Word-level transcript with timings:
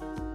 Bye. 0.00 0.33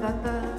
da 0.00 0.12
da 0.24 0.49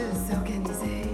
I'm 0.00 0.46
in 0.46 1.07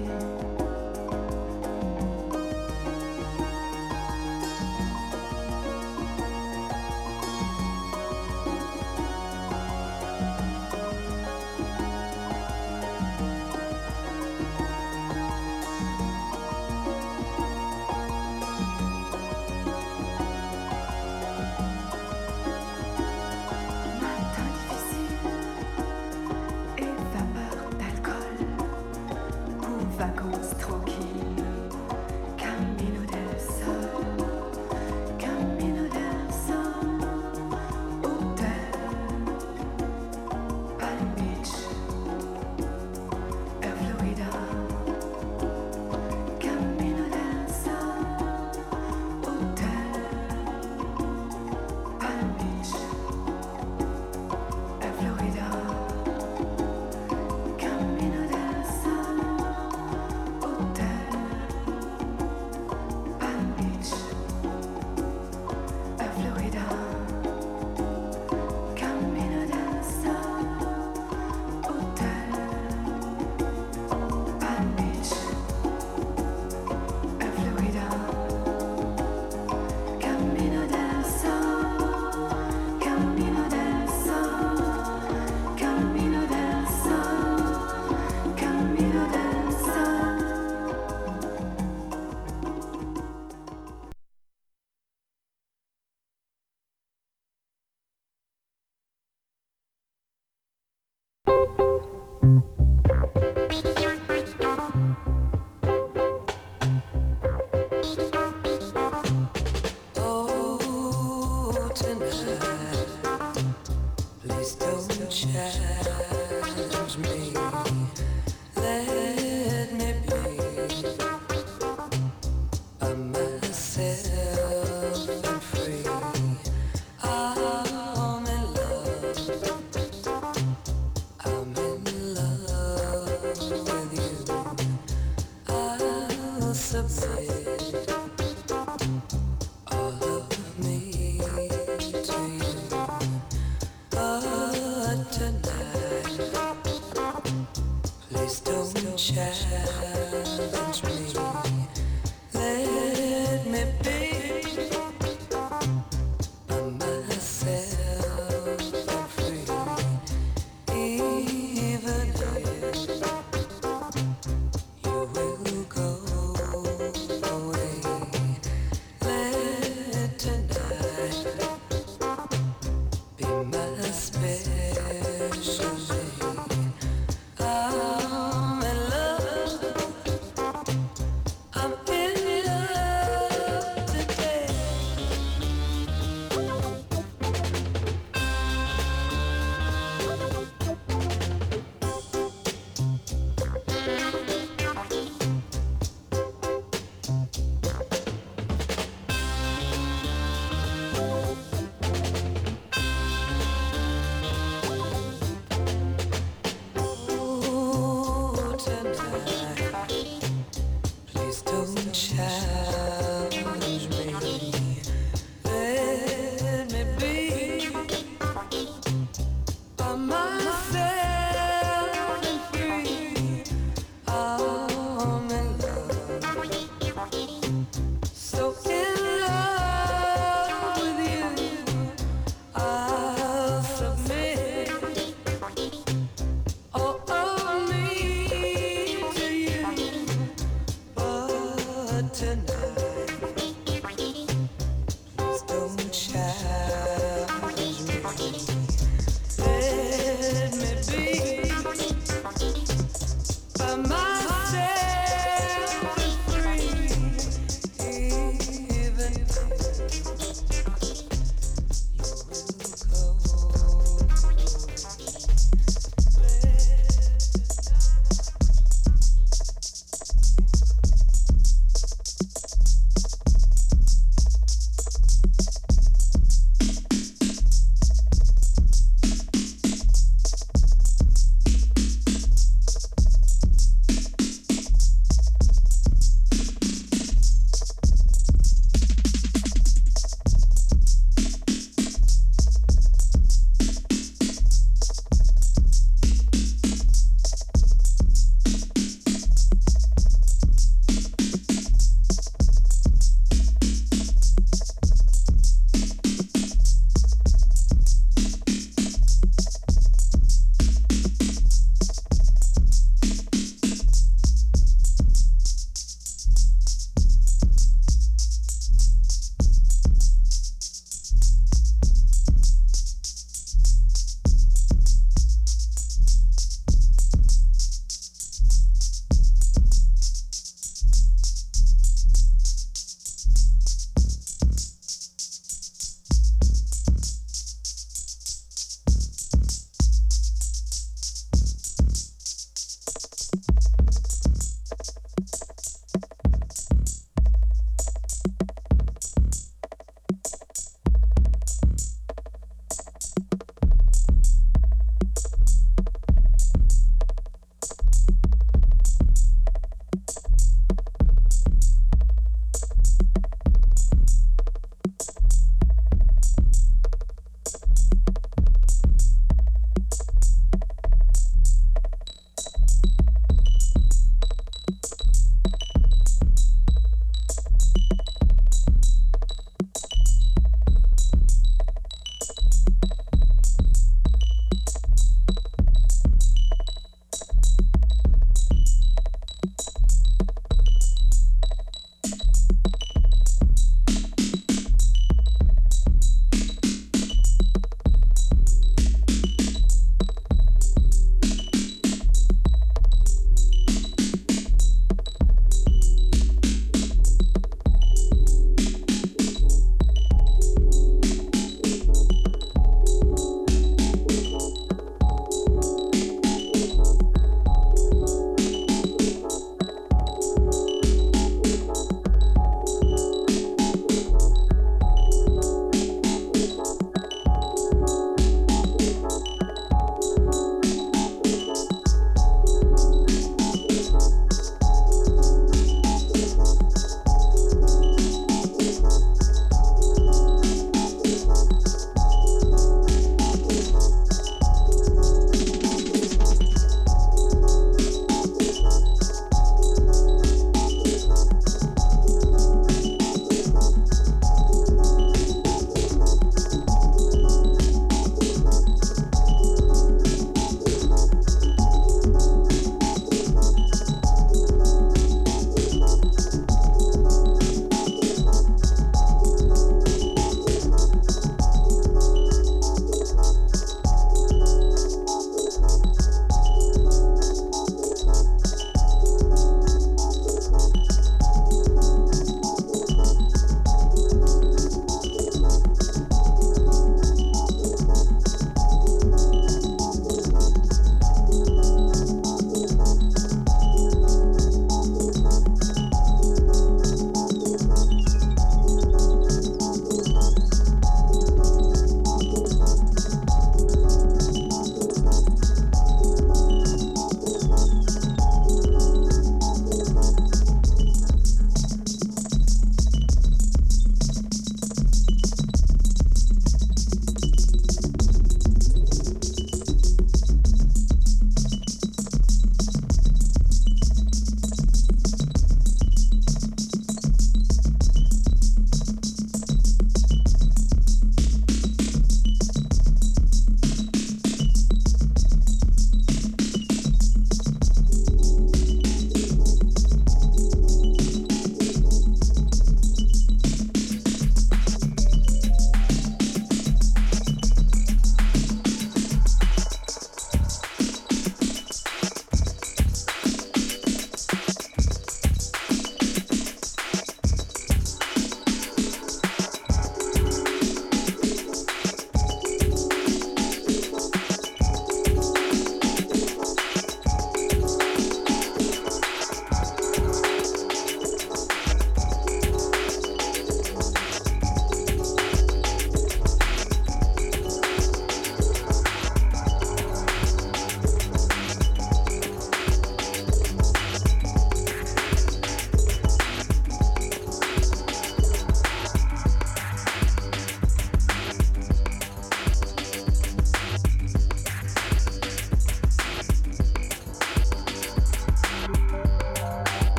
love 115.04 117.43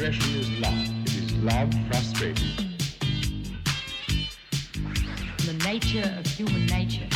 aggression 0.00 0.34
is 0.36 0.50
love. 0.60 1.02
It 1.02 1.14
is 1.14 1.32
love 1.42 1.74
frustrated. 1.88 2.42
The 5.44 5.52
nature 5.62 6.14
of 6.18 6.26
human 6.26 6.64
nature. 6.64 7.06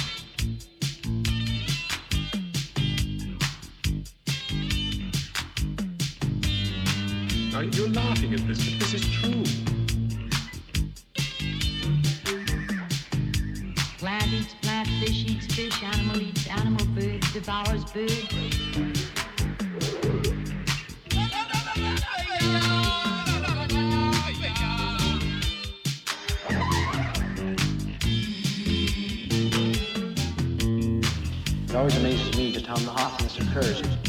Now, 7.52 7.60
you're 7.60 7.88
laughing 7.88 8.34
at 8.34 8.46
this, 8.46 8.68
but 8.68 8.80
this 8.80 8.92
is 8.92 9.10
true. 9.12 9.44
Plant 13.96 14.32
eats 14.34 14.54
plant, 14.60 14.88
fish 15.00 15.24
eats 15.24 15.54
fish, 15.54 15.82
animal 15.82 16.20
eats 16.20 16.46
animal, 16.48 16.84
bird 16.88 17.22
devours 17.32 17.84
bird. 17.92 18.83
Amazes 32.76 33.38
me 33.38 33.46
just 33.54 33.94
how 33.94 34.03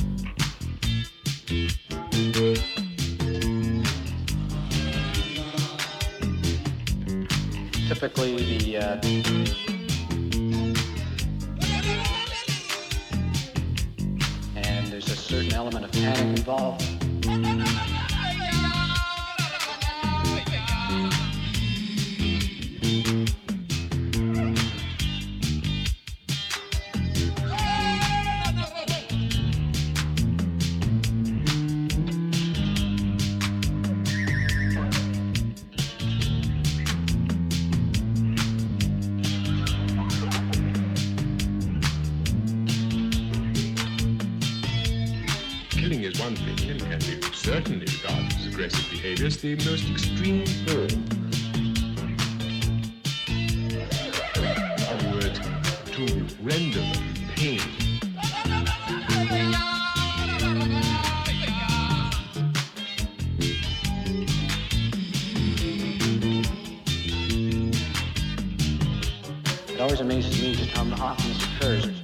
often 71.05 71.31
occurs. 71.31 71.94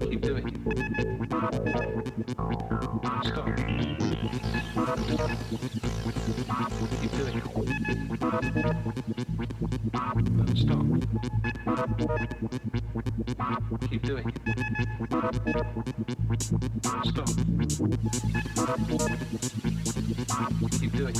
Keep 0.00 0.20
doing 0.22 0.48
it. 0.48 0.54
Stop. 3.24 3.46
Keep 7.00 7.12
doing 7.12 7.36
it. 7.36 7.44
Stop. 10.56 10.86
Keep 13.88 14.02
doing 14.02 14.26
it. 14.28 14.34
Stop. 17.04 17.28
What 20.34 20.74
are 20.74 20.84
you 20.84 20.90
doing 20.90 21.14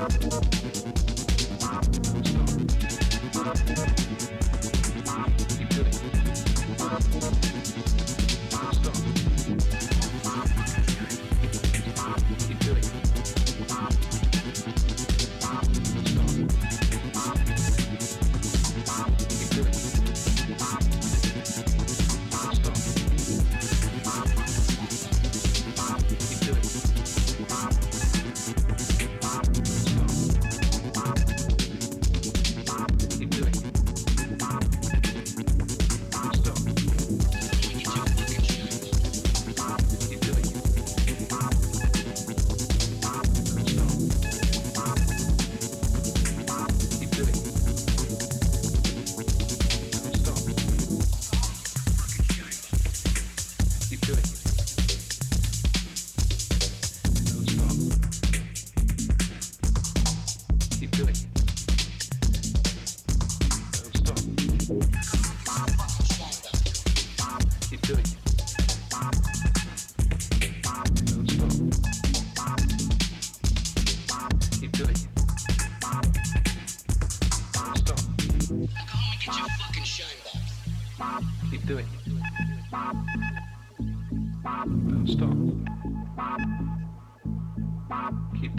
Thank 0.00 0.22
you. 3.88 3.99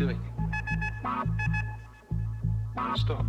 doing? 0.01 0.19
Stop. 0.99 1.27
Stop. 2.97 3.25